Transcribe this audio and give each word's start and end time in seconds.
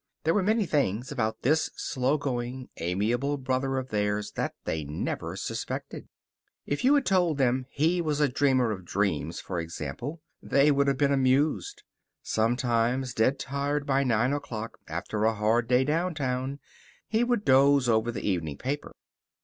There 0.23 0.33
were 0.33 0.41
many 0.41 0.65
things 0.65 1.11
about 1.11 1.43
this 1.43 1.69
slow 1.75 2.17
going, 2.17 2.69
amiable 2.77 3.37
brother 3.37 3.77
of 3.77 3.89
theirs 3.89 4.31
that 4.31 4.55
they 4.65 4.83
never 4.83 5.35
suspected. 5.35 6.07
If 6.65 6.83
you 6.83 6.95
had 6.95 7.05
told 7.05 7.37
them 7.37 7.67
he 7.69 8.01
was 8.01 8.19
a 8.19 8.27
dreamer 8.27 8.71
of 8.71 8.83
dreams, 8.83 9.39
for 9.39 9.59
example, 9.59 10.19
they 10.41 10.71
would 10.71 10.87
have 10.87 10.97
been 10.97 11.11
amused. 11.13 11.83
Sometimes, 12.23 13.13
dead 13.13 13.37
tired 13.37 13.85
by 13.85 14.03
nine 14.03 14.33
o'clock 14.33 14.79
after 14.87 15.23
a 15.23 15.35
hard 15.35 15.67
day 15.67 15.83
downtown, 15.83 16.57
he 17.07 17.23
would 17.23 17.45
doze 17.45 17.87
over 17.87 18.11
the 18.11 18.27
evening 18.27 18.57
paper. 18.57 18.93